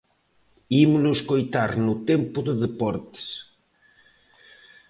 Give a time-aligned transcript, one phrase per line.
[0.83, 3.27] Ímolo escoitar no tempo de deportes.